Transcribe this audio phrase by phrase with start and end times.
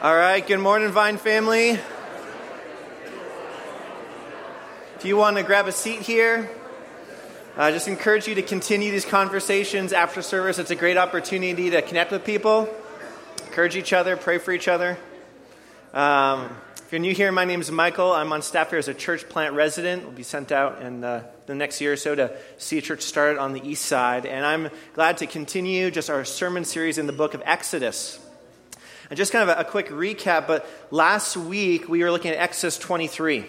[0.00, 1.70] All right, good morning, Vine family.
[1.70, 1.82] If
[5.02, 6.48] you want to grab a seat here,
[7.56, 10.60] I just encourage you to continue these conversations after service.
[10.60, 12.72] It's a great opportunity to connect with people,
[13.46, 14.96] encourage each other, pray for each other.
[15.92, 18.12] Um, if you're new here, my name is Michael.
[18.12, 20.04] I'm on staff here as a church plant resident.
[20.04, 23.02] We'll be sent out in the, the next year or so to see a church
[23.02, 24.26] started on the east side.
[24.26, 28.20] And I'm glad to continue just our sermon series in the book of Exodus.
[29.10, 32.38] And just kind of a, a quick recap, but last week we were looking at
[32.38, 33.46] Exodus 23.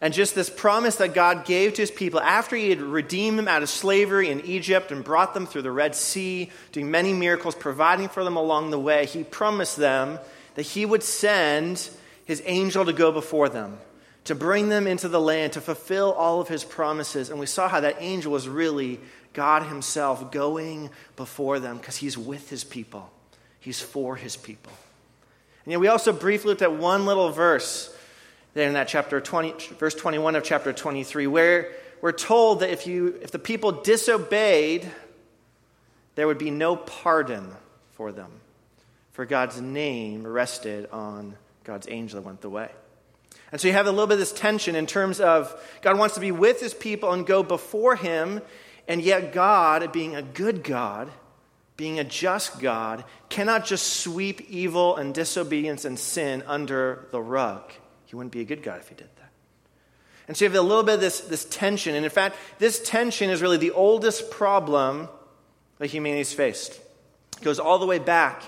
[0.00, 3.48] And just this promise that God gave to his people after he had redeemed them
[3.48, 7.54] out of slavery in Egypt and brought them through the Red Sea, doing many miracles,
[7.54, 10.18] providing for them along the way, he promised them
[10.54, 11.88] that he would send
[12.26, 13.78] his angel to go before them,
[14.24, 17.30] to bring them into the land, to fulfill all of his promises.
[17.30, 19.00] And we saw how that angel was really
[19.32, 23.10] God himself going before them because he's with his people.
[23.66, 24.72] He's for his people.
[25.64, 27.92] And yet we also briefly looked at one little verse
[28.54, 32.86] there in that chapter 20, verse 21 of chapter 23, where we're told that if,
[32.86, 34.88] you, if the people disobeyed,
[36.14, 37.50] there would be no pardon
[37.94, 38.30] for them,
[39.10, 42.70] for God's name rested on God's angel that went the way.
[43.50, 46.14] And so you have a little bit of this tension in terms of God wants
[46.14, 48.42] to be with his people and go before him,
[48.86, 51.10] and yet God, being a good God,
[51.76, 57.72] being a just God, cannot just sweep evil and disobedience and sin under the rug.
[58.06, 59.30] He wouldn't be a good God if he did that.
[60.28, 61.94] And so you have a little bit of this, this tension.
[61.94, 65.08] And in fact, this tension is really the oldest problem
[65.78, 66.80] that humanity's faced.
[67.36, 68.42] It goes all the way back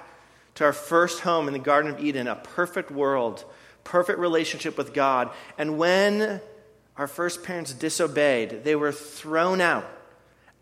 [0.55, 3.45] to our first home in the Garden of Eden, a perfect world,
[3.85, 5.31] perfect relationship with God.
[5.57, 6.41] And when
[6.97, 9.87] our first parents disobeyed, they were thrown out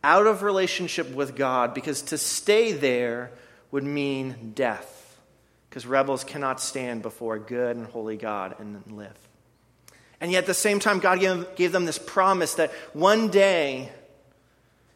[0.07, 3.33] out of relationship with God because to stay there
[3.73, 5.19] would mean death.
[5.69, 9.19] Because rebels cannot stand before a good and holy God and live.
[10.21, 13.91] And yet at the same time, God gave, gave them this promise that one day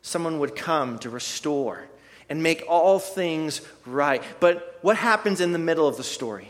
[0.01, 1.89] someone would come to restore
[2.29, 4.23] and make all things right.
[4.39, 6.49] But what happens in the middle of the story?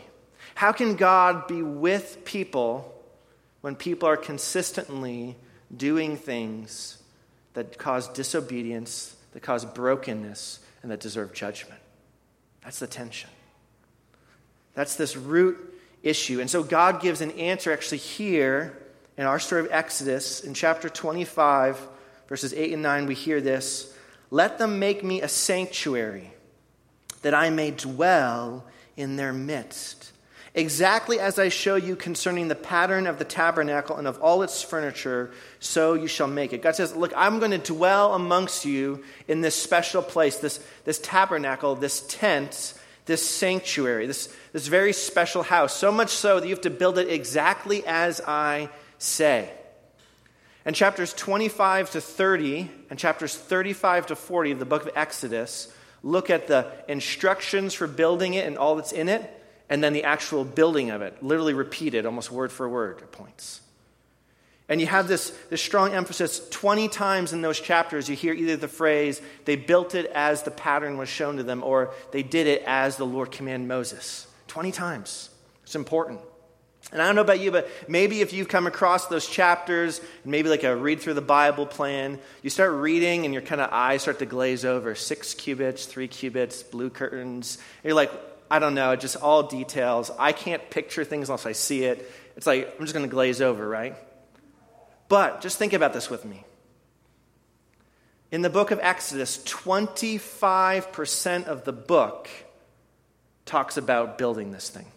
[0.53, 2.93] How can God be with people
[3.61, 5.35] when people are consistently
[5.75, 7.00] doing things
[7.53, 11.79] that cause disobedience, that cause brokenness, and that deserve judgment.
[12.63, 13.29] That's the tension.
[14.73, 15.57] That's this root
[16.03, 16.39] issue.
[16.39, 18.77] And so God gives an answer actually here
[19.17, 21.87] in our story of Exodus in chapter 25,
[22.27, 23.05] verses 8 and 9.
[23.05, 23.95] We hear this
[24.29, 26.31] Let them make me a sanctuary
[27.21, 28.65] that I may dwell
[28.97, 30.10] in their midst
[30.53, 34.61] Exactly as I show you concerning the pattern of the tabernacle and of all its
[34.61, 35.31] furniture,
[35.61, 36.61] so you shall make it.
[36.61, 40.99] God says, Look, I'm going to dwell amongst you in this special place, this, this
[40.99, 42.73] tabernacle, this tent,
[43.05, 45.73] this sanctuary, this, this very special house.
[45.73, 49.49] So much so that you have to build it exactly as I say.
[50.65, 55.73] And chapters 25 to 30 and chapters 35 to 40 of the book of Exodus
[56.03, 59.37] look at the instructions for building it and all that's in it
[59.71, 63.61] and then the actual building of it, literally repeated almost word for word at points.
[64.67, 68.57] And you have this, this strong emphasis 20 times in those chapters, you hear either
[68.57, 72.47] the phrase, they built it as the pattern was shown to them, or they did
[72.47, 74.27] it as the Lord commanded Moses.
[74.47, 75.29] 20 times.
[75.63, 76.19] It's important.
[76.91, 80.49] And I don't know about you, but maybe if you've come across those chapters, maybe
[80.49, 84.01] like a read through the Bible plan, you start reading and your kind of eyes
[84.01, 84.95] start to glaze over.
[84.95, 87.57] Six cubits, three cubits, blue curtains.
[87.85, 88.11] You're like,
[88.51, 90.11] I don't know, just all details.
[90.19, 92.11] I can't picture things unless I see it.
[92.35, 93.95] It's like, I'm just going to glaze over, right?
[95.07, 96.43] But just think about this with me.
[98.29, 102.27] In the book of Exodus, 25% of the book
[103.45, 104.87] talks about building this thing.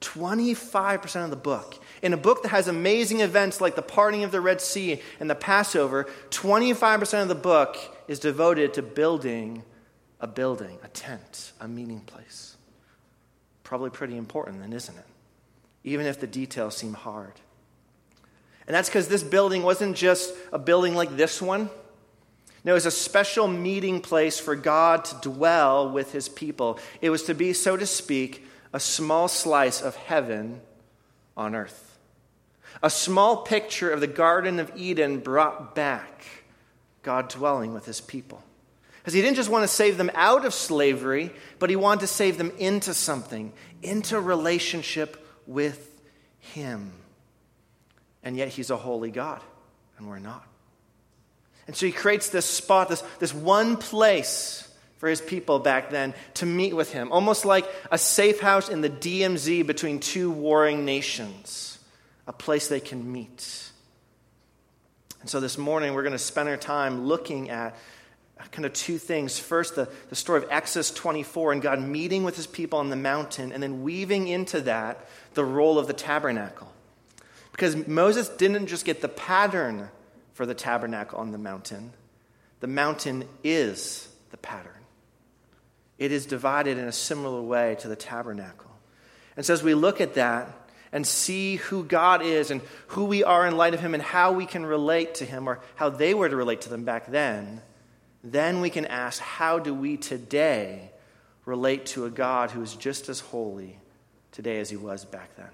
[0.00, 1.78] 25% of the book.
[2.00, 5.28] In a book that has amazing events like the parting of the Red Sea and
[5.28, 7.76] the Passover, 25% of the book
[8.08, 9.62] is devoted to building
[10.20, 12.56] a building, a tent, a meeting place.
[13.64, 15.04] Probably pretty important, then, isn't it?
[15.84, 17.32] Even if the details seem hard.
[18.66, 21.70] And that's because this building wasn't just a building like this one.
[22.62, 26.78] No, it was a special meeting place for God to dwell with his people.
[27.00, 30.60] It was to be, so to speak, a small slice of heaven
[31.36, 31.98] on earth.
[32.82, 36.24] A small picture of the Garden of Eden brought back
[37.02, 38.42] God dwelling with his people.
[39.00, 42.06] Because he didn't just want to save them out of slavery, but he wanted to
[42.06, 43.52] save them into something,
[43.82, 45.98] into relationship with
[46.38, 46.92] him.
[48.22, 49.40] And yet he's a holy God,
[49.96, 50.46] and we're not.
[51.66, 54.68] And so he creates this spot, this, this one place
[54.98, 58.82] for his people back then to meet with him, almost like a safe house in
[58.82, 61.78] the DMZ between two warring nations,
[62.26, 63.70] a place they can meet.
[65.22, 67.76] And so this morning, we're going to spend our time looking at
[68.52, 69.38] kind of two things.
[69.38, 72.96] First, the, the story of Exodus 24 and God meeting with his people on the
[72.96, 76.72] mountain, and then weaving into that the role of the tabernacle.
[77.52, 79.90] Because Moses didn't just get the pattern
[80.34, 81.92] for the tabernacle on the mountain,
[82.60, 84.80] the mountain is the pattern
[86.00, 88.70] it is divided in a similar way to the tabernacle.
[89.36, 90.50] And so, as we look at that
[90.92, 94.32] and see who God is and who we are in light of Him and how
[94.32, 97.60] we can relate to Him or how they were to relate to them back then,
[98.22, 100.90] then we can ask, how do we today
[101.46, 103.78] relate to a God who is just as holy
[104.32, 105.50] today as He was back then?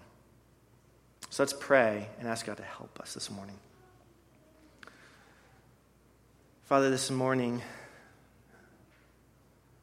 [1.30, 3.58] So let's pray and ask God to help us this morning.
[6.64, 7.62] Father, this morning,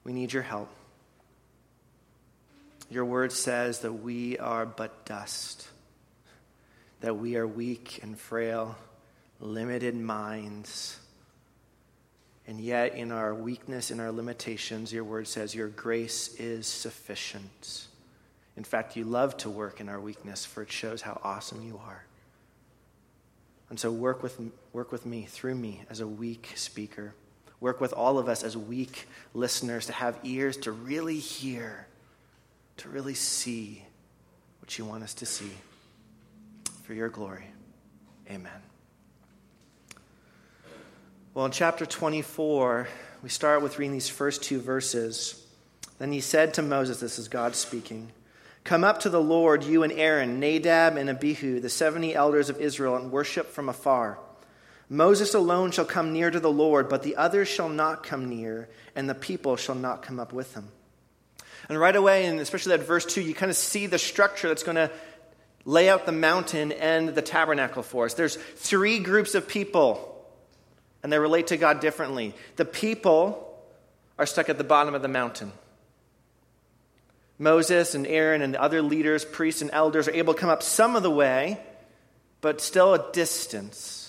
[0.04, 0.70] we need your help.
[2.90, 5.68] Your word says that we are but dust,
[7.00, 8.76] that we are weak and frail,
[9.40, 11.00] limited minds.
[12.48, 17.88] And yet, in our weakness, in our limitations, your word says your grace is sufficient.
[18.58, 21.80] In fact, you love to work in our weakness, for it shows how awesome you
[21.86, 22.04] are.
[23.70, 24.40] And so, work with,
[24.74, 27.14] work with me, through me, as a weak speaker.
[27.62, 31.88] Work with all of us as weak listeners to have ears to really hear,
[32.78, 33.84] to really see
[34.60, 35.52] what you want us to see.
[36.84, 37.46] For your glory.
[38.30, 38.73] Amen.
[41.36, 42.88] Well, in chapter 24,
[43.24, 45.44] we start with reading these first two verses.
[45.98, 48.12] Then he said to Moses, This is God speaking.
[48.64, 52.62] Come up to the Lord, you and Aaron, Nadab and Abihu, the 70 elders of
[52.62, 54.20] Israel, and worship from afar.
[54.90, 58.70] Moses alone shall come near to the Lord, but the others shall not come near,
[58.96, 60.68] and the people shall not come up with him.
[61.68, 64.62] And right away, and especially that verse 2, you kind of see the structure that's
[64.62, 64.92] going to
[65.66, 68.14] lay out the mountain and the tabernacle for us.
[68.14, 70.12] There's three groups of people,
[71.04, 72.34] and they relate to God differently.
[72.56, 73.62] The people
[74.18, 75.52] are stuck at the bottom of the mountain.
[77.38, 80.64] Moses and Aaron and the other leaders, priests and elders, are able to come up
[80.64, 81.60] some of the way,
[82.42, 84.04] but still a distance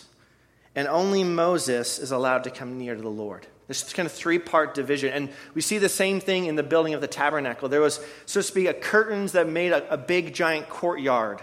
[0.75, 3.47] and only Moses is allowed to come near to the Lord.
[3.69, 5.13] This is kind of three part division.
[5.13, 7.69] And we see the same thing in the building of the tabernacle.
[7.69, 11.41] There was, so to speak, a curtains that made a, a big giant courtyard.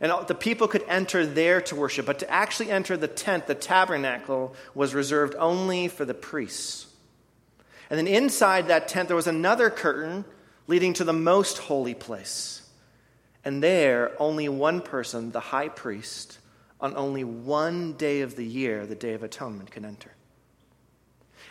[0.00, 2.06] And the people could enter there to worship.
[2.06, 6.86] But to actually enter the tent, the tabernacle, was reserved only for the priests.
[7.88, 10.24] And then inside that tent, there was another curtain
[10.66, 12.68] leading to the most holy place.
[13.44, 16.38] And there, only one person, the high priest,
[16.80, 20.10] on only one day of the year, the Day of Atonement, can enter.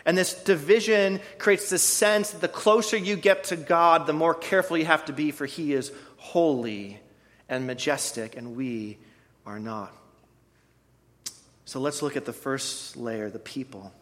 [0.04, 4.34] And this division creates this sense that the closer you get to God, the more
[4.34, 7.00] careful you have to be, for He is holy
[7.48, 8.98] and majestic, and we
[9.44, 9.92] are not.
[11.64, 13.92] So let's look at the first layer the people.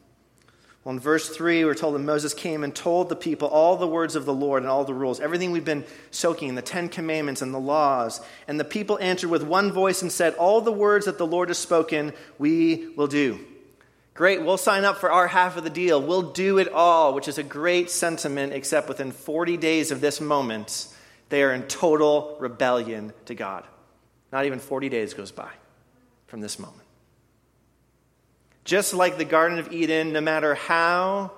[0.84, 3.88] Well, in verse 3, we're told that Moses came and told the people all the
[3.88, 7.40] words of the Lord and all the rules, everything we've been soaking, the Ten Commandments
[7.40, 8.20] and the laws.
[8.46, 11.48] And the people answered with one voice and said, All the words that the Lord
[11.48, 13.40] has spoken, we will do.
[14.12, 16.02] Great, we'll sign up for our half of the deal.
[16.02, 20.20] We'll do it all, which is a great sentiment, except within 40 days of this
[20.20, 20.86] moment,
[21.34, 23.64] they are in total rebellion to God.
[24.30, 25.50] Not even 40 days goes by
[26.28, 26.86] from this moment.
[28.64, 31.32] Just like the Garden of Eden, no matter how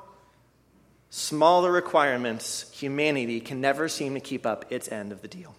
[1.08, 5.54] small the requirements, humanity can never seem to keep up its end of the deal.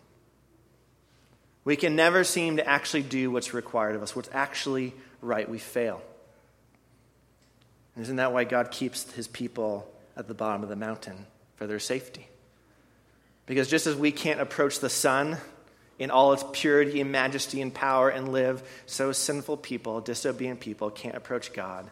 [1.63, 5.49] We can never seem to actually do what's required of us, what's actually right.
[5.49, 5.99] We fail.
[7.99, 11.25] Isn't that why God keeps his people at the bottom of the mountain
[11.55, 12.27] for their safety?
[13.47, 15.37] Because just as we can't approach the sun
[15.97, 20.91] in all its purity and majesty and power and live, so sinful people, disobedient people,
[20.91, 21.89] can't approach God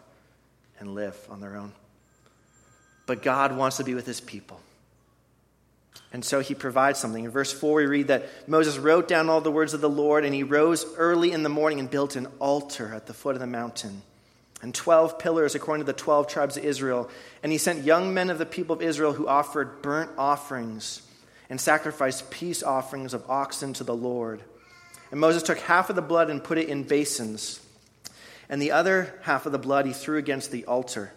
[0.78, 1.72] and live on their own.
[3.06, 4.60] But God wants to be with his people.
[6.12, 7.24] And so he provides something.
[7.24, 10.24] In verse 4, we read that Moses wrote down all the words of the Lord,
[10.24, 13.40] and he rose early in the morning and built an altar at the foot of
[13.40, 14.02] the mountain,
[14.62, 17.10] and 12 pillars according to the 12 tribes of Israel.
[17.42, 21.02] And he sent young men of the people of Israel who offered burnt offerings
[21.48, 24.42] and sacrificed peace offerings of oxen to the Lord.
[25.10, 27.60] And Moses took half of the blood and put it in basins,
[28.48, 31.12] and the other half of the blood he threw against the altar.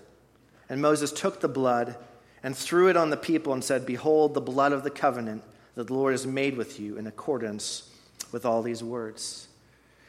[0.69, 1.95] And Moses took the blood
[2.43, 5.43] and threw it on the people and said, Behold, the blood of the covenant
[5.75, 7.89] that the Lord has made with you in accordance
[8.31, 9.48] with all these words.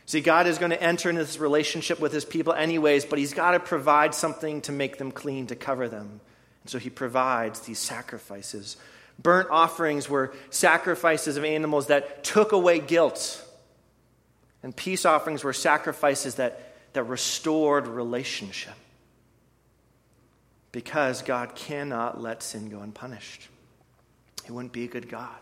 [0.07, 3.33] See, God is going to enter into this relationship with his people anyways, but he's
[3.33, 6.21] got to provide something to make them clean, to cover them.
[6.63, 8.77] And so he provides these sacrifices.
[9.23, 13.45] Burnt offerings were sacrifices of animals that took away guilt.
[14.63, 18.75] And peace offerings were sacrifices that, that restored relationship.
[20.73, 23.49] Because God cannot let sin go unpunished.
[24.45, 25.37] He wouldn't be a good God.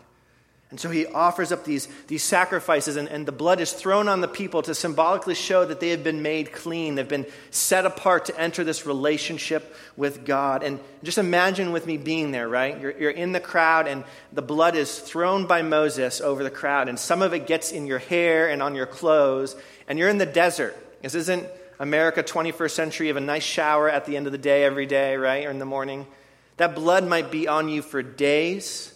[0.71, 4.21] And so he offers up these, these sacrifices, and, and the blood is thrown on
[4.21, 6.93] the people to symbolically show that they have been made clean.
[6.93, 10.61] They've been set apart to enter this relationship with God.
[10.61, 12.79] And just imagine with me being there, right?
[12.79, 16.87] You're, you're in the crowd, and the blood is thrown by Moses over the crowd,
[16.87, 19.55] and some of it gets in your hair and on your clothes,
[19.87, 20.77] and you're in the desert.
[21.01, 21.47] This isn't
[21.79, 25.17] America 21st century of a nice shower at the end of the day every day,
[25.17, 25.47] right?
[25.47, 26.05] Or in the morning.
[26.57, 28.93] That blood might be on you for days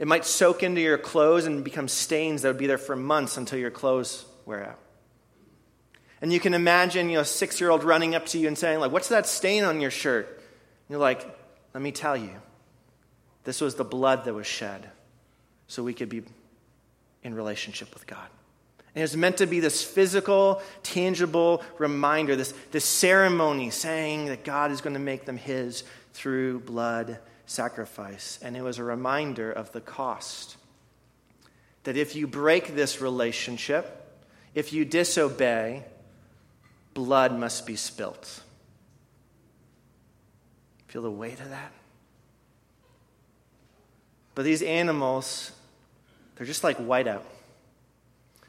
[0.00, 3.36] it might soak into your clothes and become stains that would be there for months
[3.36, 4.78] until your clothes wear out.
[6.22, 8.56] And you can imagine, you know, a six year old running up to you and
[8.56, 10.26] saying, like, what's that stain on your shirt?
[10.26, 10.44] And
[10.88, 11.20] you're like,
[11.74, 12.32] let me tell you,
[13.44, 14.90] this was the blood that was shed
[15.66, 16.22] so we could be
[17.22, 18.26] in relationship with God.
[18.94, 24.70] And it's meant to be this physical, tangible reminder, this, this ceremony saying that God
[24.70, 27.18] is going to make them His through blood
[27.50, 28.38] sacrifice.
[28.42, 30.56] And it was a reminder of the cost.
[31.84, 33.96] That if you break this relationship,
[34.54, 35.84] if you disobey,
[36.94, 38.42] blood must be spilt.
[40.88, 41.72] Feel the weight of that?
[44.34, 45.52] But these animals,
[46.36, 47.22] they're just like whiteout.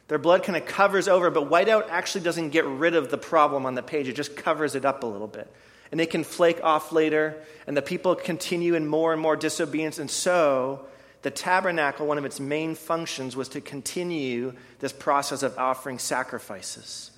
[0.09, 3.65] Their blood kind of covers over, but whiteout actually doesn't get rid of the problem
[3.65, 5.51] on the page, it just covers it up a little bit
[5.91, 7.35] and it can flake off later,
[7.67, 9.99] and the people continue in more and more disobedience.
[9.99, 10.85] And so,
[11.21, 17.11] the tabernacle, one of its main functions, was to continue this process of offering sacrifices.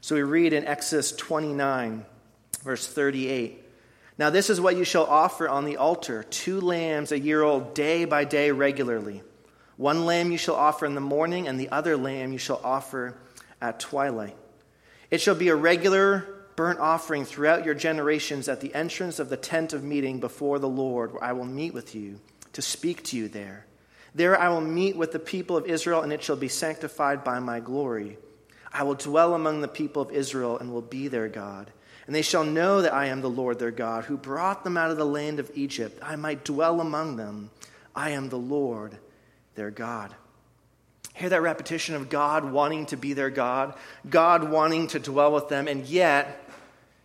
[0.00, 2.04] So we read in Exodus 29,
[2.62, 3.62] verse 38.
[4.18, 7.74] Now, this is what you shall offer on the altar two lambs a year old,
[7.74, 9.22] day by day, regularly.
[9.76, 13.16] One lamb you shall offer in the morning, and the other lamb you shall offer
[13.60, 14.36] at twilight.
[15.10, 19.36] It shall be a regular burnt offering throughout your generations at the entrance of the
[19.36, 22.20] tent of meeting before the Lord, where I will meet with you
[22.52, 23.66] to speak to you there.
[24.14, 27.38] There I will meet with the people of Israel, and it shall be sanctified by
[27.38, 28.18] my glory.
[28.72, 31.70] I will dwell among the people of Israel and will be their God.
[32.06, 34.90] And they shall know that I am the Lord their God, who brought them out
[34.90, 35.98] of the land of Egypt.
[36.02, 37.50] I might dwell among them.
[37.94, 38.98] I am the Lord
[39.54, 40.14] their God.
[41.14, 43.74] Hear that repetition of God wanting to be their God,
[44.08, 46.41] God wanting to dwell with them, and yet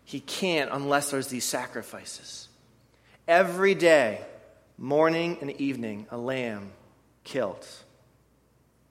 [0.07, 2.47] he can't unless there's these sacrifices.
[3.27, 4.21] Every day,
[4.77, 6.71] morning and evening, a lamb
[7.25, 7.67] killed.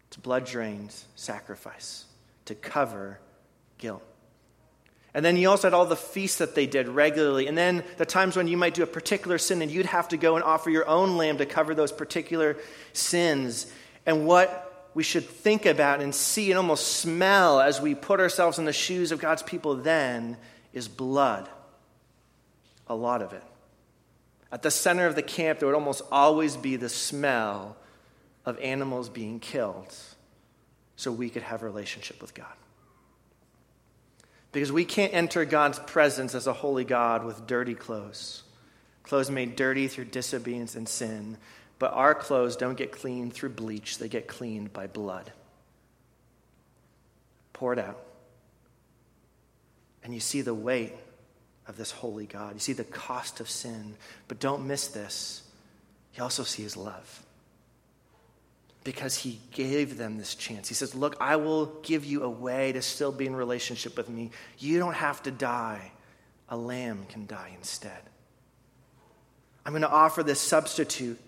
[0.08, 2.04] It's blood drained sacrifice
[2.44, 3.18] to cover
[3.78, 4.02] guilt.
[5.14, 7.46] And then you also had all the feasts that they did regularly.
[7.46, 10.18] And then the times when you might do a particular sin and you'd have to
[10.18, 12.58] go and offer your own lamb to cover those particular
[12.92, 13.72] sins.
[14.04, 18.58] And what we should think about and see and almost smell as we put ourselves
[18.58, 20.36] in the shoes of God's people then
[20.76, 21.48] is blood.
[22.86, 23.42] A lot of it.
[24.52, 27.76] At the center of the camp, there would almost always be the smell
[28.44, 29.92] of animals being killed
[30.94, 32.52] so we could have a relationship with God.
[34.52, 38.42] Because we can't enter God's presence as a holy God with dirty clothes,
[39.02, 41.38] clothes made dirty through disobedience and sin.
[41.78, 45.32] But our clothes don't get cleaned through bleach, they get cleaned by blood.
[47.54, 48.05] Poured out
[50.06, 50.92] and you see the weight
[51.66, 52.54] of this holy God.
[52.54, 53.96] You see the cost of sin.
[54.28, 55.42] But don't miss this.
[56.14, 57.24] You also see his love.
[58.84, 60.68] Because he gave them this chance.
[60.68, 64.08] He says, Look, I will give you a way to still be in relationship with
[64.08, 64.30] me.
[64.58, 65.90] You don't have to die,
[66.48, 68.00] a lamb can die instead.
[69.64, 71.18] I'm going to offer this substitute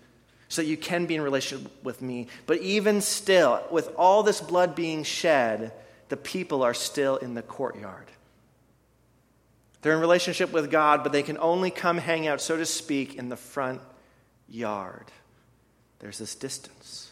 [0.47, 2.27] so you can be in relationship with me.
[2.45, 5.73] But even still, with all this blood being shed,
[6.07, 8.05] the people are still in the courtyard.
[9.81, 13.15] They're in relationship with God, but they can only come hang out, so to speak,
[13.15, 13.81] in the front
[14.49, 15.05] yard.
[15.99, 17.11] There's this distance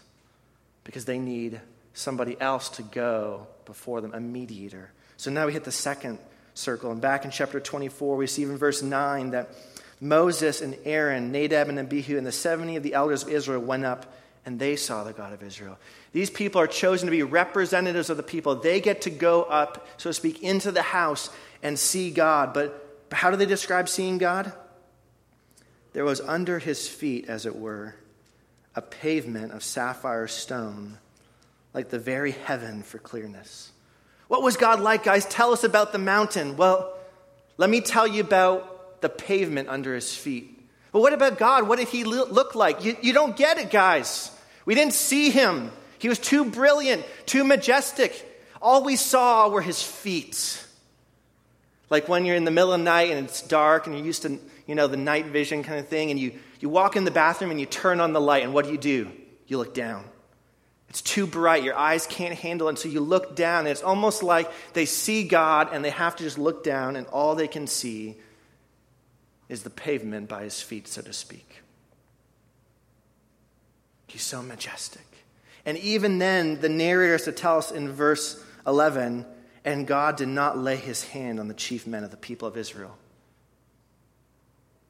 [0.83, 1.62] because they need
[1.93, 4.91] somebody else to go before them, a mediator.
[5.17, 6.19] So now we hit the second
[6.53, 6.91] circle.
[6.91, 9.50] And back in chapter 24, we see in verse 9 that
[10.00, 13.86] Moses and Aaron, Nadab and Abihu, and the 70 of the elders of Israel went
[13.86, 14.13] up
[14.45, 15.77] and they saw the God of Israel.
[16.13, 18.55] These people are chosen to be representatives of the people.
[18.55, 21.29] They get to go up, so to speak, into the house
[21.62, 22.54] and see God.
[22.54, 24.52] But how do they describe seeing God?
[25.94, 27.96] There was under his feet, as it were,
[28.76, 31.00] a pavement of sapphire stone,
[31.74, 33.72] like the very heaven for clearness.
[34.28, 35.26] What was God like, guys?
[35.26, 36.58] Tell us about the mountain.
[36.58, 36.94] Well,
[37.58, 40.54] let me tell you about the pavement under his feet.
[40.92, 41.68] But what about God?
[41.68, 42.84] What did he look like?
[42.84, 44.32] You, you don't get it, guys.
[44.66, 45.72] We didn't see him.
[46.00, 48.24] He was too brilliant, too majestic.
[48.62, 50.64] All we saw were his feet.
[51.89, 54.24] Like when you're in the middle of the night and it's dark and you're used
[54.24, 57.12] to, you know, the night vision kind of thing, and you, you walk in the
[57.12, 59.12] bathroom and you turn on the light, and what do you do?
[59.48, 60.03] You look down.
[60.89, 61.63] It's too bright.
[61.63, 62.77] Your eyes can't handle it.
[62.79, 66.24] So you look down, and it's almost like they see God and they have to
[66.24, 68.17] just look down, and all they can see
[69.50, 71.62] is the pavement by his feet, so to speak.
[74.08, 75.03] He's so majestic.
[75.65, 79.25] And even then, the narrator has to tell us in verse 11
[79.67, 82.55] and God did not lay his hand on the chief men of the people of
[82.55, 82.97] Israel.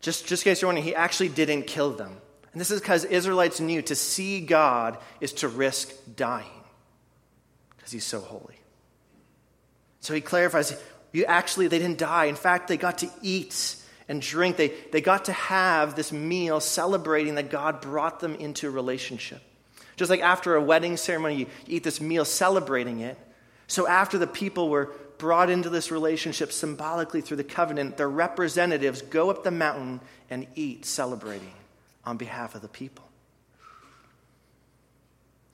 [0.02, 2.16] Just, just in case you're wondering, he actually didn't kill them.
[2.52, 6.64] And this is because Israelites knew to see God is to risk dying
[7.76, 8.60] because he's so holy.
[10.02, 10.80] So he clarifies
[11.12, 12.26] you actually, they didn't die.
[12.26, 14.58] In fact, they got to eat and drink.
[14.58, 19.42] They, they got to have this meal celebrating that God brought them into relationship.
[19.96, 23.18] Just like after a wedding ceremony, you eat this meal celebrating it.
[23.68, 29.02] So, after the people were brought into this relationship symbolically through the covenant, their representatives
[29.02, 31.54] go up the mountain and eat, celebrating
[32.06, 33.04] on behalf of the people.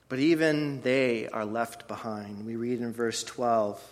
[0.08, 2.46] But even they are left behind.
[2.46, 3.82] We read in verse 12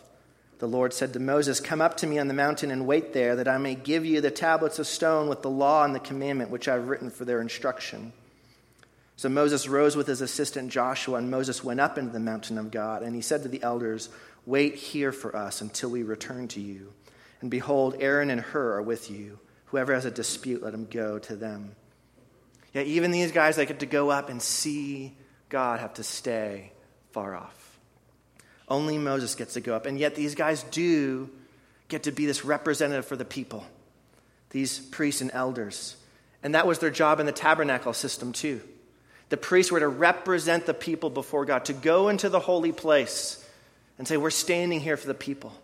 [0.62, 3.35] the Lord said to Moses, Come up to me on the mountain and wait there,
[3.35, 6.50] that I may give you the tablets of stone with the law and the commandment
[6.50, 8.12] which I have written for their instruction.
[9.16, 12.71] So Moses rose with his assistant Joshua, and Moses went up into the mountain of
[12.71, 13.02] God.
[13.02, 14.09] And he said to the elders,
[14.47, 16.92] Wait here for us until we return to you.
[17.40, 19.38] And behold, Aaron and Hur are with you.
[19.66, 21.75] Whoever has a dispute, let him go to them.
[22.73, 25.14] Yet even these guys that get to go up and see
[25.49, 26.73] God have to stay
[27.12, 27.78] far off.
[28.69, 29.87] Only Moses gets to go up.
[29.87, 31.28] And yet these guys do
[31.88, 33.66] get to be this representative for the people,
[34.50, 35.97] these priests and elders.
[36.42, 38.62] And that was their job in the tabernacle system, too
[39.32, 43.42] the priests were to represent the people before God, to go into the holy place
[43.96, 45.54] and say, We're standing here for the people.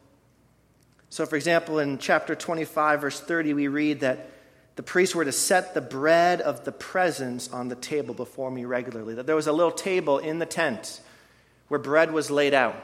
[1.11, 4.31] So, for example, in chapter 25, verse 30, we read that
[4.77, 8.65] the priests were to set the bread of the presence on the table before me
[8.65, 9.13] regularly.
[9.17, 11.03] That there was a little table in the tent
[11.69, 12.75] where bread was laid out.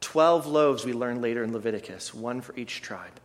[0.00, 3.18] Twelve loaves, we learn later in Leviticus, one for each tribe,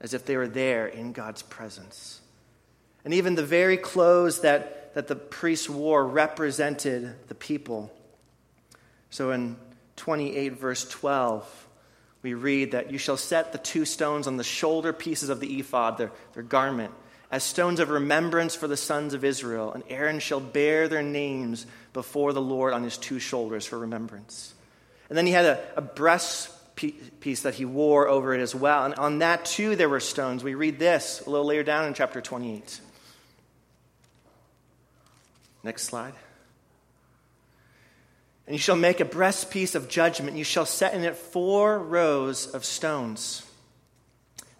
[0.00, 2.22] as if they were there in God's presence.
[3.04, 7.88] And even the very clothes that that the priests wore represented the people.
[9.10, 9.56] So in
[9.94, 11.68] 28, verse 12,
[12.22, 15.60] we read that you shall set the two stones on the shoulder pieces of the
[15.60, 16.92] ephod, their, their garment,
[17.30, 21.64] as stones of remembrance for the sons of Israel, and Aaron shall bear their names
[21.92, 24.52] before the Lord on his two shoulders for remembrance.
[25.08, 28.84] And then he had a, a breast piece that he wore over it as well.
[28.84, 30.42] And on that too there were stones.
[30.42, 32.80] We read this a little later down in chapter 28.
[35.68, 36.14] Next slide.
[38.46, 40.38] And you shall make a breastpiece of judgment.
[40.38, 43.44] You shall set in it four rows of stones.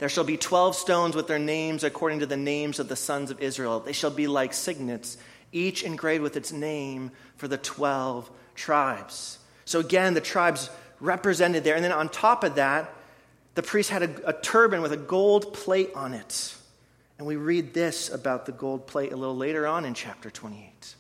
[0.01, 3.31] There shall be twelve stones with their names according to the names of the sons
[3.31, 3.81] of Israel.
[3.81, 5.16] They shall be like signets,
[5.51, 9.38] each engraved with its name for the twelve tribes.
[9.64, 10.68] So again, the tribes
[11.01, 11.75] represented there.
[11.75, 12.92] And then on top of that,
[13.55, 16.55] the priest had a, a turban with a gold plate on it.
[17.18, 20.94] And we read this about the gold plate a little later on in chapter 28.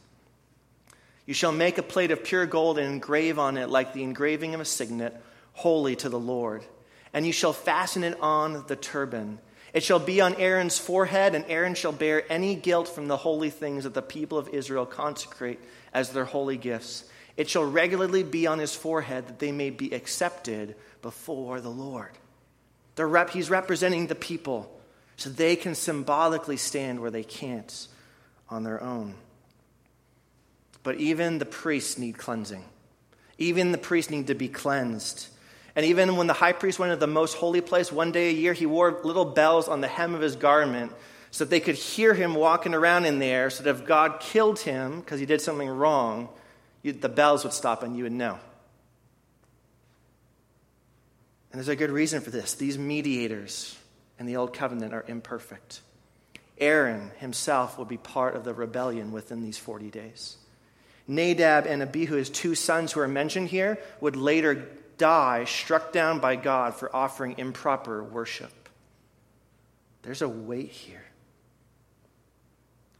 [1.28, 4.54] You shall make a plate of pure gold and engrave on it like the engraving
[4.54, 5.14] of a signet,
[5.52, 6.64] holy to the Lord.
[7.12, 9.38] And you shall fasten it on the turban.
[9.74, 13.50] It shall be on Aaron's forehead, and Aaron shall bear any guilt from the holy
[13.50, 15.60] things that the people of Israel consecrate
[15.92, 17.04] as their holy gifts.
[17.36, 22.12] It shall regularly be on his forehead that they may be accepted before the Lord.
[22.96, 24.74] Rep- he's representing the people
[25.18, 27.86] so they can symbolically stand where they can't
[28.48, 29.14] on their own.
[30.88, 32.64] But even the priests need cleansing.
[33.36, 35.28] Even the priests need to be cleansed.
[35.76, 38.32] And even when the high priest went into the most holy place one day a
[38.32, 40.92] year, he wore little bells on the hem of his garment
[41.30, 44.60] so that they could hear him walking around in there, so that if God killed
[44.60, 46.30] him because he did something wrong,
[46.82, 48.38] you, the bells would stop and you would know.
[51.52, 52.54] And there's a good reason for this.
[52.54, 53.76] These mediators,
[54.18, 55.82] in the old covenant are imperfect.
[56.56, 60.38] Aaron himself will be part of the rebellion within these 40 days.
[61.08, 64.68] Nadab and Abihu, his two sons who are mentioned here, would later
[64.98, 68.52] die struck down by God for offering improper worship.
[70.02, 71.04] There's a weight here.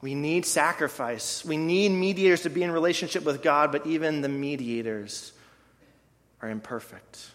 [0.01, 1.45] We need sacrifice.
[1.45, 5.33] We need mediators to be in relationship with God, but even the mediators
[6.41, 7.31] are imperfect.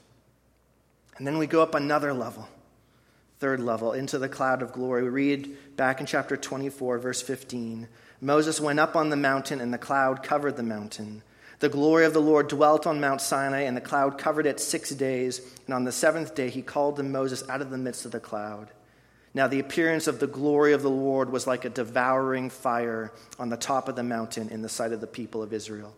[1.17, 2.47] And then we go up another level.
[3.39, 5.03] third level, into the cloud of glory.
[5.03, 7.89] We read back in chapter 24, verse 15
[8.21, 11.23] Moses went up on the mountain, and the cloud covered the mountain.
[11.59, 14.89] The glory of the Lord dwelt on Mount Sinai, and the cloud covered it six
[14.89, 15.41] days.
[15.65, 18.19] And on the seventh day, he called to Moses out of the midst of the
[18.19, 18.69] cloud.
[19.33, 23.49] Now, the appearance of the glory of the Lord was like a devouring fire on
[23.49, 25.95] the top of the mountain in the sight of the people of Israel.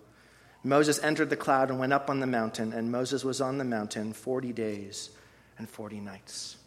[0.64, 3.64] Moses entered the cloud and went up on the mountain, and Moses was on the
[3.64, 5.10] mountain 40 days
[5.58, 6.58] and 40 nights.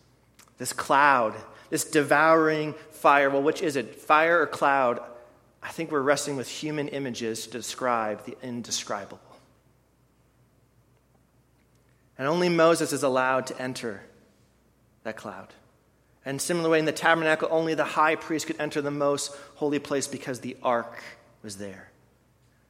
[0.58, 1.34] This cloud,
[1.70, 3.96] this devouring fire, well, which is it?
[3.96, 5.00] Fire or cloud?
[5.62, 9.20] I think we're wrestling with human images to describe the indescribable.
[12.16, 14.02] And only Moses is allowed to enter
[15.04, 15.54] that cloud.
[16.24, 20.06] And similarly, in the tabernacle, only the high priest could enter the most holy place
[20.06, 21.02] because the ark
[21.42, 21.88] was there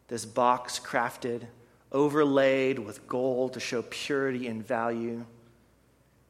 [0.09, 1.43] this box crafted,
[1.93, 5.13] overlaid with gold to show purity and value.
[5.17, 5.27] And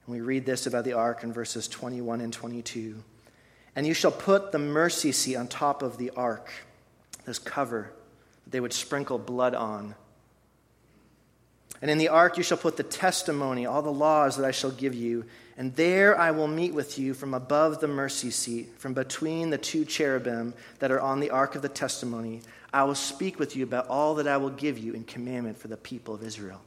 [0.07, 3.03] we read this about the ark in verses 21 and 22.
[3.79, 6.51] And you shall put the mercy seat on top of the ark,
[7.27, 7.93] this cover
[8.43, 9.95] that they would sprinkle blood on.
[11.81, 14.73] And in the ark you shall put the testimony, all the laws that I shall
[14.73, 15.27] give you.
[15.57, 19.59] And there I will meet with you from above the mercy seat, from between the
[19.59, 22.41] two cherubim that are on the ark of the testimony.
[22.73, 25.69] I will speak with you about all that I will give you in commandment for
[25.69, 26.63] the people of Israel.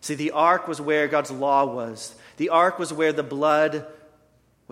[0.00, 3.86] See, the ark was where God's law was, the ark was where the blood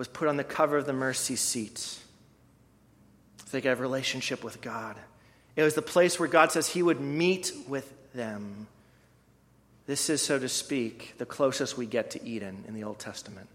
[0.01, 1.99] was put on the cover of the mercy seat.
[3.51, 4.97] They could have a relationship with God.
[5.55, 8.65] It was the place where God says He would meet with them.
[9.85, 13.47] This is, so to speak, the closest we get to Eden in the Old Testament.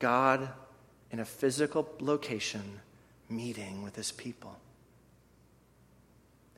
[0.00, 0.48] God
[1.12, 2.80] in a physical location
[3.28, 4.56] meeting with His people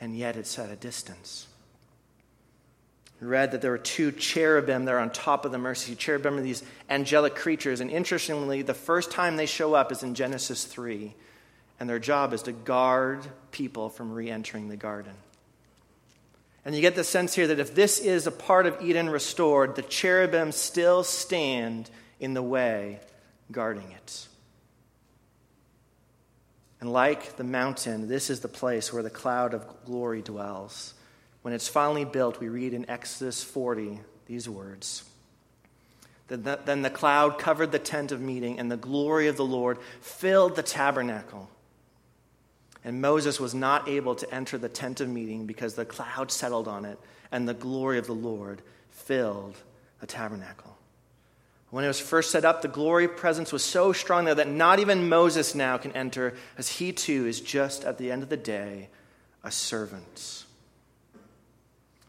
[0.01, 1.47] and yet it's at a distance.
[3.21, 5.95] Read that there were two cherubim there on top of the mercy.
[5.95, 10.15] Cherubim are these angelic creatures, and interestingly, the first time they show up is in
[10.15, 11.15] Genesis 3,
[11.81, 15.15] and their job is to guard people from re entering the garden.
[16.65, 19.77] And you get the sense here that if this is a part of Eden restored,
[19.77, 23.01] the cherubim still stand in the way,
[23.53, 24.29] guarding it.
[26.81, 30.95] And like the mountain, this is the place where the cloud of glory dwells.
[31.45, 35.05] When it's finally built, we read in Exodus 40 these words.
[36.29, 40.57] Then the cloud covered the tent of meeting, and the glory of the Lord filled
[40.57, 41.51] the tabernacle.
[42.83, 46.67] And Moses was not able to enter the tent of meeting because the cloud settled
[46.67, 46.99] on it,
[47.31, 49.59] and the glory of the Lord filled
[50.01, 50.79] the tabernacle.
[51.69, 54.79] When it was first set up, the glory presence was so strong there that not
[54.79, 58.39] even Moses now can enter, as he too is just at the end of the
[58.39, 58.89] day
[59.43, 60.44] a servant.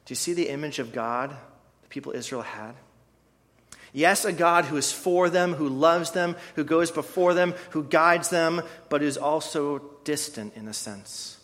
[0.05, 2.75] Do you see the image of God the people Israel had?
[3.91, 7.83] Yes, a God who is for them, who loves them, who goes before them, who
[7.83, 11.37] guides them, but is also distant in a sense,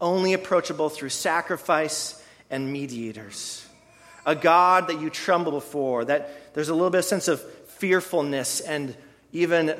[0.00, 2.20] only approachable through sacrifice
[2.50, 3.64] and mediators.
[4.26, 8.60] A God that you tremble before, that there's a little bit of sense of fearfulness
[8.60, 8.96] and
[9.32, 9.74] even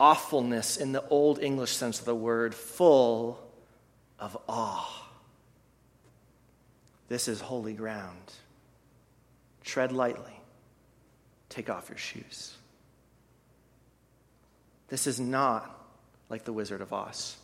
[0.00, 3.38] awfulness in the Old English sense of the word, full
[4.18, 5.05] of awe.
[7.08, 8.32] This is holy ground.
[9.64, 10.40] Tread lightly.
[11.48, 12.56] Take off your shoes.
[14.88, 15.72] This is not
[16.28, 17.36] like the Wizard of Oz.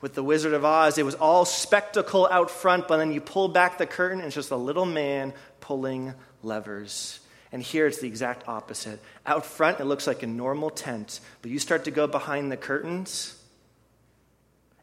[0.00, 3.48] With the Wizard of Oz, it was all spectacle out front, but then you pull
[3.48, 7.20] back the curtain and it's just a little man pulling levers.
[7.50, 9.00] And here it's the exact opposite.
[9.24, 12.56] Out front, it looks like a normal tent, but you start to go behind the
[12.56, 13.40] curtains,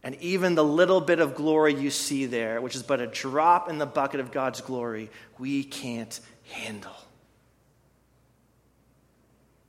[0.04, 3.70] and even the little bit of glory you see there, which is but a drop
[3.70, 6.20] in the bucket of God's glory, we can't
[6.52, 6.96] handle.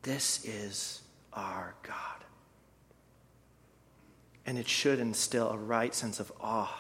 [0.03, 1.01] This is
[1.33, 1.97] our God.
[4.44, 6.77] And it should instill a right sense of awe,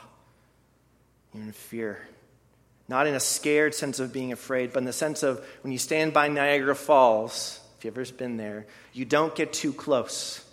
[1.34, 2.06] even fear.
[2.88, 5.78] Not in a scared sense of being afraid, but in the sense of when you
[5.78, 10.43] stand by Niagara Falls, if you've ever been there, you don't get too close.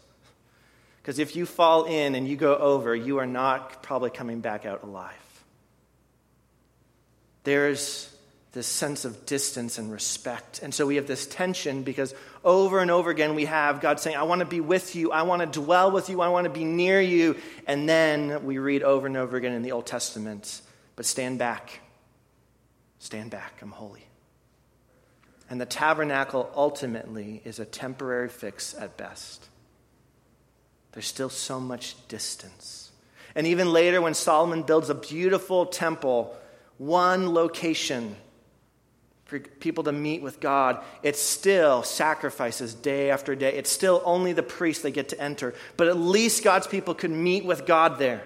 [1.01, 4.65] Because if you fall in and you go over, you are not probably coming back
[4.65, 5.13] out alive.
[7.43, 8.07] There's
[8.53, 10.59] this sense of distance and respect.
[10.61, 14.17] And so we have this tension because over and over again we have God saying,
[14.17, 16.49] I want to be with you, I want to dwell with you, I want to
[16.49, 17.37] be near you.
[17.65, 20.61] And then we read over and over again in the Old Testament,
[20.95, 21.79] but stand back.
[22.99, 24.05] Stand back, I'm holy.
[25.49, 29.47] And the tabernacle ultimately is a temporary fix at best.
[30.91, 32.91] There's still so much distance.
[33.35, 36.35] And even later, when Solomon builds a beautiful temple,
[36.77, 38.15] one location
[39.25, 43.53] for people to meet with God, it's still sacrifices day after day.
[43.53, 45.53] It's still only the priests that get to enter.
[45.77, 48.23] But at least God's people could meet with God there.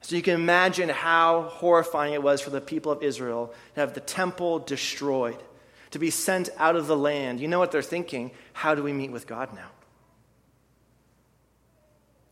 [0.00, 3.94] So you can imagine how horrifying it was for the people of Israel to have
[3.94, 5.40] the temple destroyed,
[5.92, 7.40] to be sent out of the land.
[7.40, 8.32] You know what they're thinking?
[8.52, 9.68] How do we meet with God now?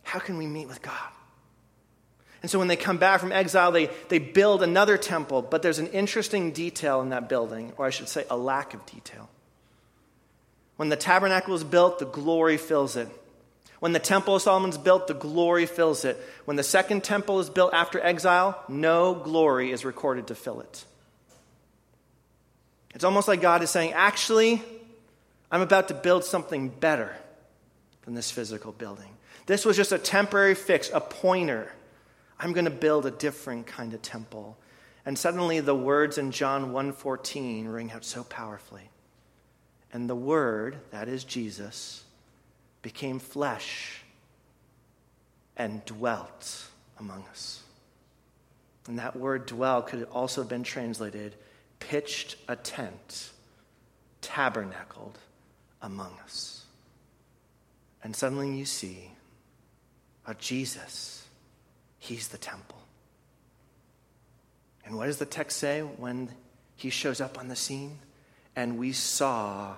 [0.06, 1.10] How can we meet with God?
[2.40, 5.80] And so when they come back from exile, they, they build another temple, but there's
[5.80, 9.28] an interesting detail in that building, or I should say, a lack of detail.
[10.76, 13.08] When the tabernacle is built, the glory fills it.
[13.80, 16.16] When the temple of Solomon's built, the glory fills it.
[16.44, 20.84] When the second temple is built after exile, no glory is recorded to fill it.
[22.94, 24.62] It's almost like God is saying, actually,
[25.50, 27.12] I'm about to build something better
[28.04, 29.15] than this physical building.
[29.46, 31.72] This was just a temporary fix, a pointer.
[32.38, 34.58] I'm going to build a different kind of temple.
[35.04, 38.90] And suddenly the words in John 1:14 ring out so powerfully.
[39.92, 42.04] And the word, that is Jesus,
[42.82, 44.02] became flesh
[45.56, 46.66] and dwelt
[46.98, 47.62] among us.
[48.88, 51.36] And that word dwell could have also have been translated
[51.78, 53.30] pitched a tent,
[54.20, 55.18] tabernacled
[55.82, 56.64] among us.
[58.02, 59.10] And suddenly you see
[60.26, 61.16] a Jesus
[62.06, 62.78] He's the temple.
[64.84, 66.28] And what does the text say when
[66.76, 67.98] he shows up on the scene?
[68.54, 69.74] And we saw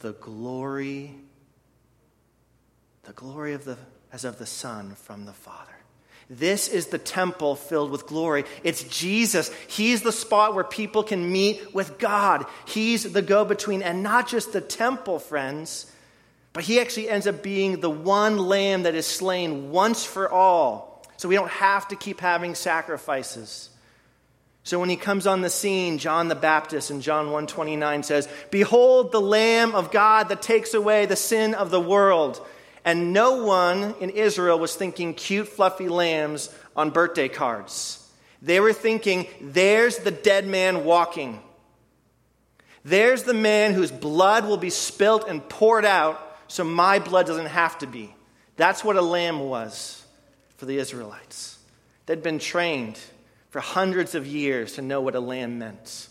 [0.00, 1.14] the glory,
[3.04, 3.78] the glory of the,
[4.12, 5.70] as of the Son from the Father.
[6.28, 8.44] This is the temple filled with glory.
[8.64, 9.52] It's Jesus.
[9.68, 12.44] He's the spot where people can meet with God.
[12.66, 15.92] He's the go between, and not just the temple, friends,
[16.56, 21.04] but he actually ends up being the one lamb that is slain once for all
[21.18, 23.68] so we don't have to keep having sacrifices.
[24.64, 29.12] So when he comes on the scene, John the Baptist in John 1:29 says, "Behold
[29.12, 32.40] the lamb of God that takes away the sin of the world."
[32.86, 37.98] And no one in Israel was thinking cute fluffy lambs on birthday cards.
[38.40, 41.42] They were thinking, there's the dead man walking.
[42.82, 47.46] There's the man whose blood will be spilt and poured out so my blood doesn't
[47.46, 48.14] have to be.
[48.56, 50.04] That's what a lamb was
[50.56, 51.58] for the Israelites.
[52.06, 52.98] They'd been trained
[53.50, 56.08] for hundreds of years to know what a lamb meant.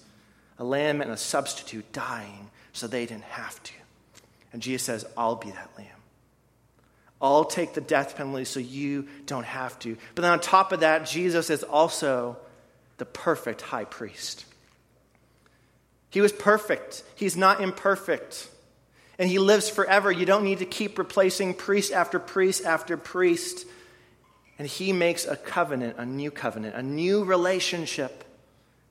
[0.59, 3.73] A lamb and a substitute dying so they didn't have to.
[4.53, 5.87] And Jesus says, I'll be that lamb.
[7.21, 9.97] I'll take the death penalty so you don't have to.
[10.13, 12.37] But then on top of that, Jesus is also
[12.97, 14.45] the perfect high priest.
[16.09, 18.49] He was perfect, he's not imperfect.
[19.17, 20.11] And he lives forever.
[20.11, 23.65] You don't need to keep replacing priest after priest after priest.
[24.59, 28.23] And he makes a covenant, a new covenant, a new relationship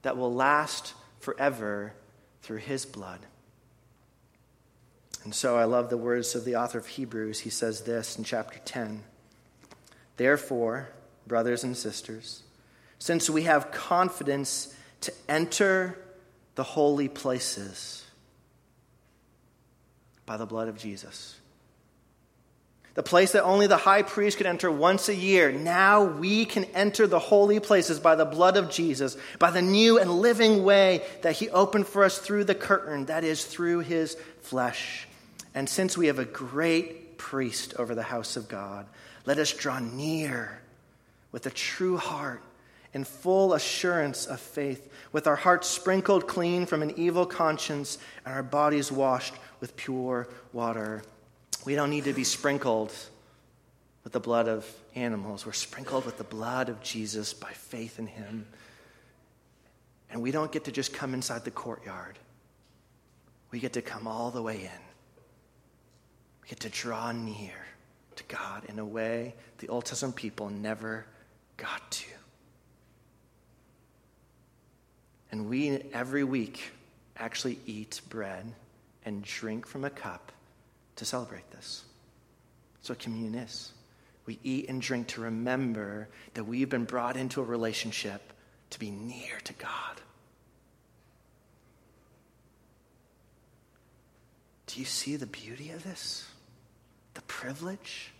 [0.03, 1.93] that will last forever
[2.43, 3.21] through his blood.
[5.25, 7.41] And so I love the words of the author of Hebrews.
[7.41, 9.03] He says this in chapter 10
[10.17, 10.91] Therefore,
[11.27, 12.43] brothers and sisters,
[12.99, 15.99] since we have confidence to enter
[16.55, 18.05] the holy places
[20.27, 21.37] by the blood of Jesus
[22.95, 25.51] the place that only the high priest could enter once a year.
[25.51, 29.99] Now we can enter the holy places by the blood of Jesus, by the new
[29.99, 34.17] and living way that he opened for us through the curtain, that is, through his
[34.43, 35.09] flesh.
[35.57, 38.87] And since we have a great priest over the house of God,
[39.27, 40.61] let us draw near
[41.33, 42.43] with a true heart
[42.93, 48.33] in full assurance of faith, with our hearts sprinkled clean from an evil conscience and
[48.33, 51.03] our bodies washed with pure water.
[51.64, 52.93] We don't need to be sprinkled
[54.05, 55.47] with the blood of animals.
[55.47, 58.47] We're sprinkled with the blood of Jesus by faith in him.
[60.11, 62.19] And we don't get to just come inside the courtyard,
[63.51, 64.83] we get to come all the way in.
[66.43, 67.53] We get to draw near
[68.17, 71.07] to God in a way the Old Testament people never
[71.57, 72.07] got to.
[75.31, 76.71] And we, every week,
[77.17, 78.53] actually eat bread
[79.05, 80.33] and drink from a cup
[80.97, 81.85] to celebrate this.
[82.77, 83.73] That's what communion is.
[84.27, 88.33] We eat and drink to remember that we've been brought into a relationship
[88.71, 90.01] to be near to God.
[94.67, 96.27] Do you see the beauty of this?
[97.14, 98.12] The privilege?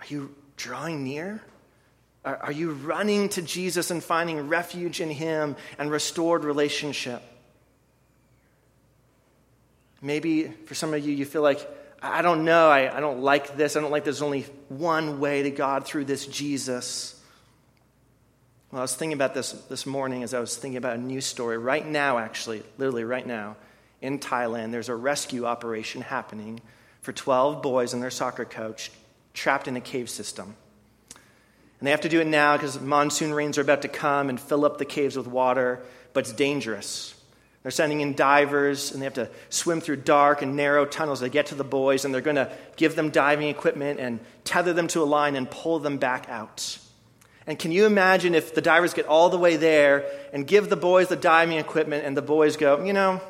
[0.00, 1.42] Are you drawing near?
[2.24, 7.22] Are, are you running to Jesus and finding refuge in Him and restored relationship?
[10.02, 11.68] Maybe for some of you, you feel like,
[12.02, 13.76] I don't know, I, I don't like this.
[13.76, 17.20] I don't like there's only one way to God through this Jesus.
[18.70, 21.26] Well, I was thinking about this this morning as I was thinking about a news
[21.26, 21.58] story.
[21.58, 23.56] Right now, actually, literally right now,
[24.00, 26.60] in Thailand, there's a rescue operation happening
[27.02, 28.90] for 12 boys and their soccer coach
[29.34, 30.54] trapped in a cave system.
[31.80, 34.38] And they have to do it now because monsoon rains are about to come and
[34.38, 35.82] fill up the caves with water,
[36.12, 37.14] but it's dangerous.
[37.62, 41.28] They're sending in divers, and they have to swim through dark and narrow tunnels to
[41.28, 44.88] get to the boys, and they're going to give them diving equipment and tether them
[44.88, 46.78] to a line and pull them back out.
[47.46, 50.76] And can you imagine if the divers get all the way there and give the
[50.76, 53.20] boys the diving equipment, and the boys go, you know,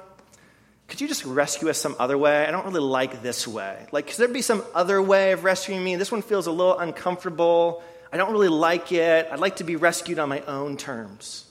[0.87, 2.45] could you just rescue us some other way?
[2.45, 3.87] I don't really like this way.
[3.93, 5.97] Like, could there be some other way of rescuing me?
[5.97, 7.83] This one feels a little uncomfortable.
[8.12, 9.29] I don't really like it.
[9.31, 11.47] I'd like to be rescued on my own terms.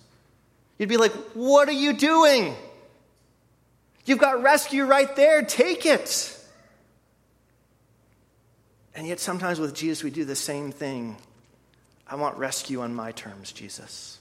[0.78, 2.54] You'd be like, What are you doing?
[4.10, 5.43] You've got rescue right there.
[5.43, 6.36] Take it.
[8.95, 11.15] And yet, sometimes with Jesus, we do the same thing.
[12.08, 14.17] I want rescue on my terms, Jesus.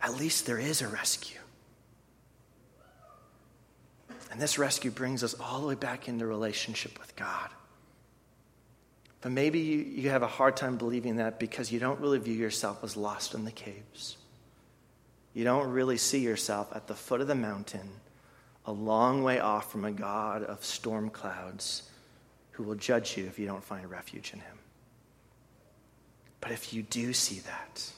[0.00, 1.38] At least there is a rescue.
[4.30, 7.50] And this rescue brings us all the way back into relationship with God.
[9.20, 12.32] But maybe you, you have a hard time believing that because you don't really view
[12.32, 14.16] yourself as lost in the caves.
[15.34, 17.88] You don't really see yourself at the foot of the mountain,
[18.66, 21.90] a long way off from a God of storm clouds
[22.52, 24.58] who will judge you if you don't find refuge in him.
[26.40, 27.92] But if you do see that,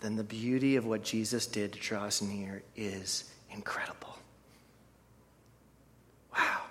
[0.00, 4.16] then the beauty of what Jesus did to draw us near is incredible.
[6.34, 6.62] Wow,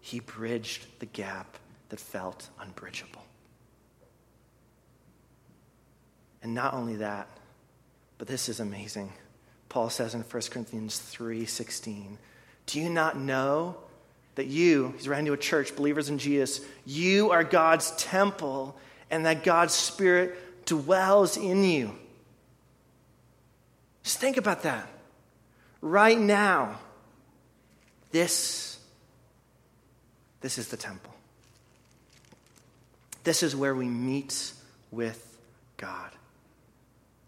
[0.00, 1.56] he bridged the gap
[1.88, 3.24] that felt unbridgeable.
[6.42, 7.28] And not only that,
[8.24, 9.12] but this is amazing.
[9.68, 12.16] Paul says in 1 Corinthians 3:16,
[12.64, 13.76] "Do you not know
[14.36, 18.78] that you, he's writing to a church, believers in Jesus, you are God's temple
[19.10, 21.98] and that God's spirit dwells in you?"
[24.04, 24.88] Just think about that.
[25.82, 26.80] Right now,
[28.10, 28.78] this
[30.40, 31.12] this is the temple.
[33.24, 34.54] This is where we meet
[34.90, 35.36] with
[35.76, 36.10] God.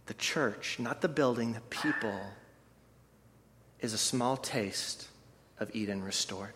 [0.07, 2.21] The church, not the building, the people,
[3.81, 5.09] is a small taste
[5.59, 6.55] of Eden restored,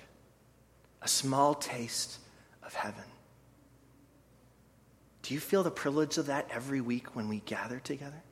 [1.02, 2.18] a small taste
[2.62, 3.04] of heaven.
[5.22, 8.22] Do you feel the privilege of that every week when we gather together?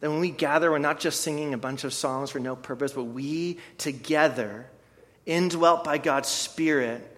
[0.00, 2.92] That when we gather, we're not just singing a bunch of songs for no purpose,
[2.92, 4.66] but we together,
[5.24, 7.08] indwelt by God's Spirit,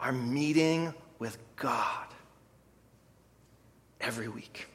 [0.00, 2.06] are meeting with God
[4.00, 4.68] every week.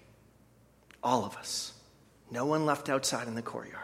[1.03, 1.73] All of us.
[2.31, 3.79] No one left outside in the courtyard.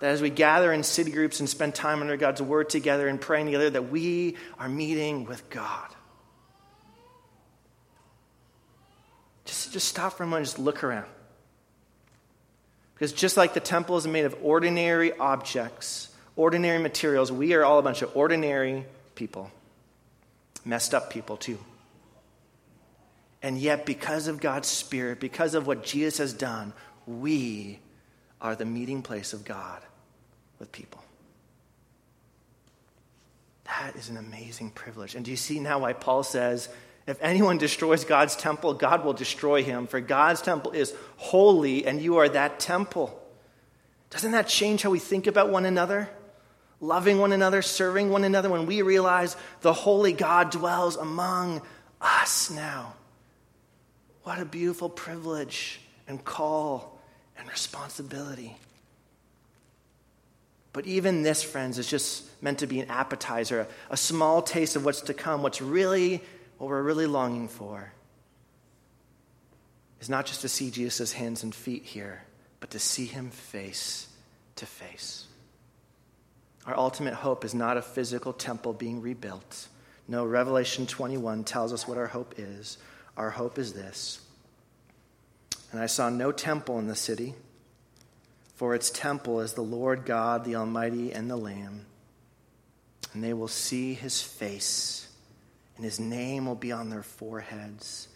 [0.00, 3.18] That as we gather in city groups and spend time under God's word together and
[3.18, 5.88] praying together, that we are meeting with God.
[9.46, 11.06] Just, just stop for a moment, just look around.
[12.94, 17.78] Because just like the temple is made of ordinary objects, ordinary materials, we are all
[17.78, 19.50] a bunch of ordinary people.
[20.64, 21.58] Messed up people, too.
[23.46, 26.72] And yet, because of God's Spirit, because of what Jesus has done,
[27.06, 27.78] we
[28.40, 29.80] are the meeting place of God
[30.58, 31.00] with people.
[33.66, 35.14] That is an amazing privilege.
[35.14, 36.68] And do you see now why Paul says,
[37.06, 42.02] if anyone destroys God's temple, God will destroy him, for God's temple is holy, and
[42.02, 43.16] you are that temple.
[44.10, 46.10] Doesn't that change how we think about one another?
[46.80, 51.62] Loving one another, serving one another, when we realize the holy God dwells among
[52.00, 52.94] us now.
[54.26, 56.98] What a beautiful privilege and call
[57.38, 58.56] and responsibility.
[60.72, 64.84] But even this, friends, is just meant to be an appetizer, a small taste of
[64.84, 65.44] what's to come.
[65.44, 66.24] What's really,
[66.58, 67.92] what we're really longing for
[70.00, 72.24] is not just to see Jesus' hands and feet here,
[72.58, 74.08] but to see him face
[74.56, 75.28] to face.
[76.66, 79.68] Our ultimate hope is not a physical temple being rebuilt.
[80.08, 82.78] No, Revelation 21 tells us what our hope is.
[83.16, 84.20] Our hope is this.
[85.72, 87.34] And I saw no temple in the city,
[88.54, 91.86] for its temple is the Lord God, the Almighty, and the Lamb.
[93.12, 95.08] And they will see his face,
[95.76, 98.08] and his name will be on their foreheads.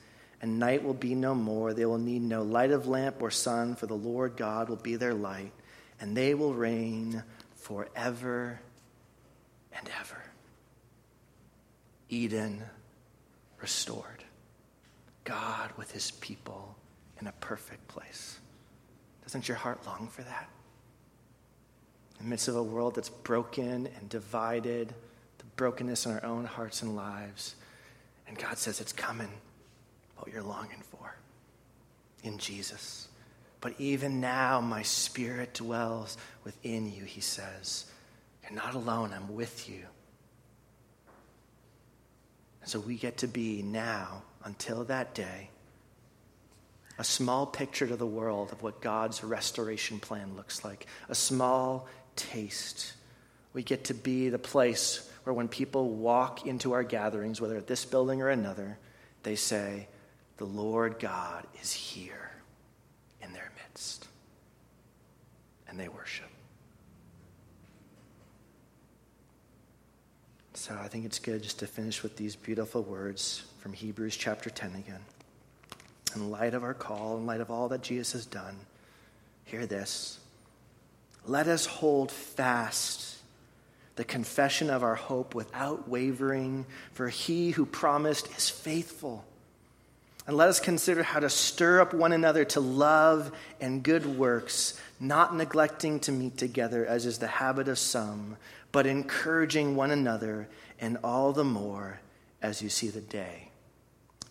[0.43, 1.75] And night will be no more.
[1.75, 4.97] They will need no light of lamp or sun, for the Lord God will be
[4.97, 5.53] their light,
[6.01, 7.23] and they will reign
[7.57, 8.61] forever
[9.73, 10.23] and ever.
[12.09, 12.63] Eden
[13.61, 14.20] restored.
[15.25, 16.77] God with his people
[17.21, 18.39] in a perfect place.
[19.23, 20.49] Doesn't your heart long for that?
[22.19, 24.95] In the midst of a world that's broken and divided,
[25.39, 27.55] the brokenness in our own hearts and lives.
[28.27, 29.31] And God says, It's coming.
[30.17, 31.15] what you're longing for
[32.23, 33.09] in Jesus.
[33.61, 37.87] But even now, my spirit dwells within you, he says.
[38.43, 39.85] You're not alone, I'm with you.
[42.61, 45.51] And so we get to be now, until that day,
[46.99, 51.89] a small picture to the world of what God's restoration plan looks like, a small
[52.17, 52.93] taste.
[53.53, 57.67] We get to be the place where when people walk into our gatherings, whether at
[57.67, 58.79] this building or another,
[59.23, 59.89] they say,
[60.37, 62.31] The Lord God is here
[63.23, 64.07] in their midst.
[65.69, 66.29] And they worship.
[70.55, 74.49] So I think it's good just to finish with these beautiful words from Hebrews chapter
[74.49, 75.05] 10 again.
[76.15, 78.57] In light of our call, in light of all that Jesus has done,
[79.45, 80.19] hear this.
[81.27, 83.19] Let us hold fast
[83.97, 89.27] the confession of our hope without wavering, for he who promised is faithful.
[90.27, 93.31] And let us consider how to stir up one another to love
[93.61, 98.39] and good works, not neglecting to meet together, as is the habit of some,
[98.73, 100.49] but encouraging one another,
[100.81, 102.01] and all the more
[102.41, 103.50] as you see the day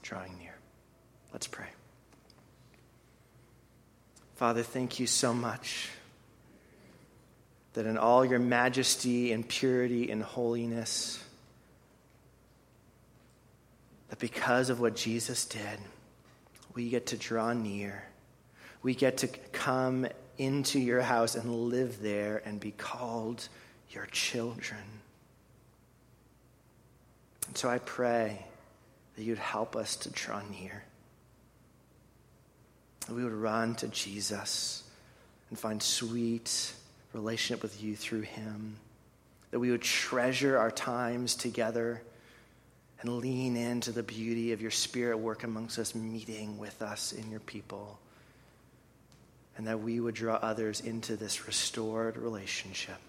[0.10, 0.56] drawing near.
[1.32, 1.68] Let's pray.
[4.38, 5.88] Father, thank you so much
[7.74, 11.24] that in all your majesty and purity and holiness,
[14.10, 15.80] that because of what Jesus did,
[16.74, 18.04] we get to draw near.
[18.82, 20.08] We get to come
[20.40, 23.48] into your house and live there and be called
[23.92, 24.82] your children.
[27.46, 28.48] And so I pray
[29.20, 30.82] that you'd help us to draw near.
[33.06, 34.82] That we would run to Jesus
[35.50, 36.72] and find sweet
[37.12, 38.78] relationship with you through him.
[39.52, 42.02] That we would treasure our times together
[43.02, 47.30] and lean into the beauty of your spirit work amongst us, meeting with us in
[47.30, 48.00] your people.
[49.58, 53.00] And that we would draw others into this restored relationship.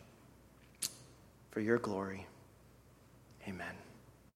[1.53, 2.27] For your glory.
[3.47, 3.90] Amen.